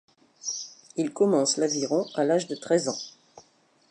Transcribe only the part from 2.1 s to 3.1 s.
à l'âge de treize ans.